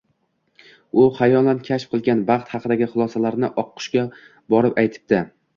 U 1.01 1.03
xayolan 1.19 1.61
kashf 1.67 1.91
qilgan 1.93 2.25
baxt 2.31 2.55
haqidagi 2.55 2.89
xulosalarini 2.97 3.53
oqqushga 3.65 4.09
borib 4.55 4.83
aytibdi 4.85 5.23